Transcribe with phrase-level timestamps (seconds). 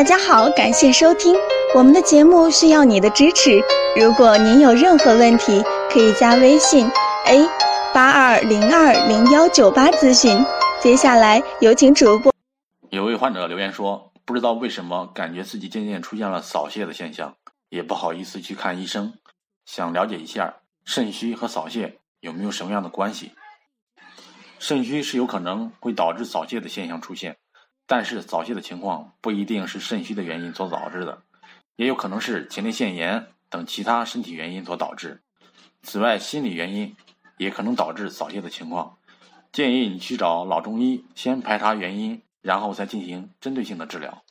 [0.00, 1.36] 大家好，感谢收听
[1.74, 3.60] 我们的节目，需要你的支持。
[4.00, 6.86] 如果您有任何问题，可以加微信
[7.26, 7.46] a
[7.92, 10.42] 八二零二零幺九八咨询。
[10.80, 12.32] 接下来有请主播。
[12.88, 17.34] 有位患者留言说，不知道为什么感觉自己渐渐出现了扫泻的现象，
[17.68, 19.12] 也不好意思去看医生，
[19.66, 20.54] 想了解一下
[20.86, 23.32] 肾虚和扫泻有没有什么样的关系。
[24.58, 27.36] 肾虚是有可能会导致扫泻的现象出现。
[27.90, 31.22] 但是早泄的情况不一定是肾虚的原因所导致的，
[31.74, 35.20] 也有可能是前列腺炎等其他身体原因所导致。
[35.82, 36.94] 此外，心理原因
[37.36, 38.96] 也可能导致早泄的情况。
[39.50, 44.22] 建议你去找老中医先排查原因，然后再进行针对性的治疗。